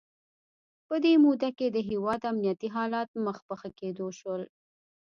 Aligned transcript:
په 0.87 0.95
دې 1.03 1.13
موده 1.23 1.49
کې 1.57 1.67
د 1.69 1.77
هیواد 1.89 2.19
امنیتي 2.31 2.67
حالات 2.75 3.09
مخ 3.25 3.37
په 3.47 3.53
ښه 3.59 3.69
کېدو 3.79 4.07
شول. 4.19 4.41